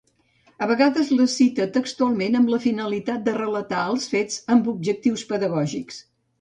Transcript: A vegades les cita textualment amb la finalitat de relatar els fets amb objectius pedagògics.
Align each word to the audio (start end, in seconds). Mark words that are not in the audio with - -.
A 0.65 0.67
vegades 0.69 1.11
les 1.19 1.35
cita 1.41 1.67
textualment 1.75 2.39
amb 2.41 2.51
la 2.55 2.61
finalitat 2.65 3.27
de 3.29 3.37
relatar 3.37 3.85
els 3.93 4.11
fets 4.17 4.43
amb 4.57 4.73
objectius 4.77 5.29
pedagògics. 5.35 6.05